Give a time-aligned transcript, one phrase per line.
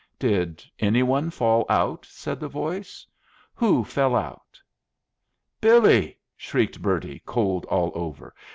[0.17, 3.05] "Did any one fall out?" said the voice.
[3.53, 4.59] "Who fell out?"
[5.61, 8.33] "Billy!" shrieked Bertie, cold all over.